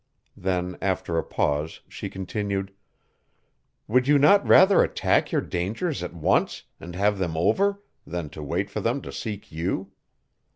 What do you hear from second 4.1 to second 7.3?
not rather attack your dangers at once, and have